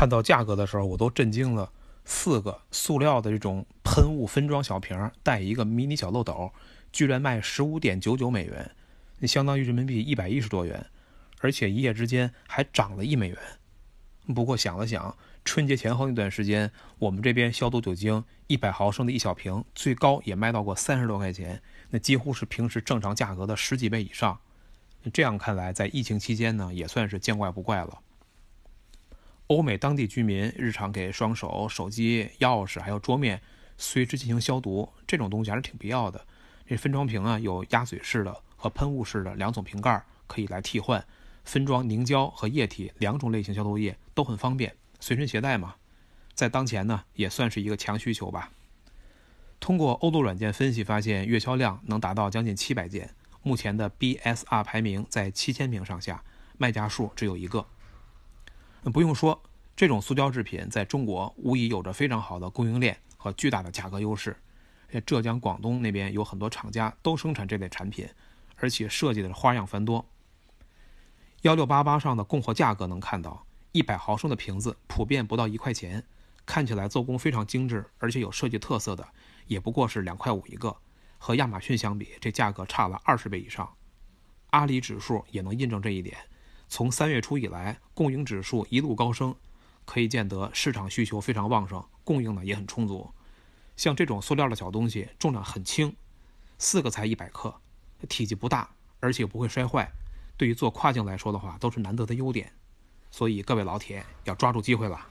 [0.00, 1.70] 看到价格的时候，我都震惊了。
[2.06, 6.50] 四个塑料的这种喷雾分装小瓶，带一个迷你小漏斗，
[6.90, 8.70] 居然卖十五点九九美元，
[9.18, 10.86] 那相当于人民币一百一十多元，
[11.40, 13.36] 而且一夜之间还涨了一美元。
[14.34, 21.60] 不过想了想，春节前后那段时间，我们这边消毒酒精一百毫升的一小瓶，最高也卖到过三十多块钱，
[21.90, 24.40] 那几乎是平时正常价格的十几倍以上。
[25.12, 27.98] 这样看来，在疫情期间呢，也算是见怪不怪了。
[29.50, 33.42] 欧美当地居民日常给双手、手机、钥匙还有桌面
[33.76, 36.24] 随之进行消毒，这种东西还是挺必要的。
[36.64, 41.04] 这分装瓶啊，有鸭嘴式的和喷雾式的两种瓶盖，可以来替换。
[41.42, 45.74] 分装凝胶和液体两种类型消毒液都很方便，随身携带嘛。
[46.32, 48.52] 在当前呢，也算是一个强需求吧。
[49.58, 53.10] 通过欧度软件分析发现，月销量能达到将近七百件。
[53.42, 56.22] 目前的 BSR 排名在七千名上下，
[56.56, 57.66] 卖家数只有一个。
[58.84, 59.42] 不用说，
[59.76, 64.36] 这种塑胶制品在中国无疑有着非常好的供应链和巨大的价格优势。
[65.04, 68.08] 浙江、广东那边有很多厂家都生产这类产品，
[68.56, 70.04] 而且设计的花样繁多。
[71.42, 76.04] 幺六八八上的供货价格能看到，一百毫升的瓶子普遍不到一块钱，
[76.44, 79.06] 看起来做工非常精致，而且有设计特色的
[79.46, 80.76] 也不过是两块五一个。
[81.18, 83.70] 和亚马逊相比，这价格差了二十倍以上。
[84.50, 86.16] 阿里指数也能印证这一点。
[86.72, 89.34] 从三月初以来，供应指数一路高升，
[89.84, 93.10] 可以见得市场需求非常旺盛，供应呢也很充足。
[93.76, 95.94] 像这种塑料的小东西，重量很轻，
[96.58, 97.52] 四个才一百克，
[98.08, 99.90] 体积不大，而且不会摔坏，
[100.36, 102.52] 对于做跨境来说的话，都是难得的优点。
[103.10, 105.09] 所以各位老铁要抓住机会了。